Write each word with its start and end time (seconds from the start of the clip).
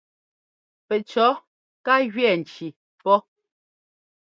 Pɛcʉ̈ 0.87 1.29
ká 1.85 1.93
jʉɛ 2.11 2.31
ŋcí 2.41 2.67
pɔ́. 3.03 3.17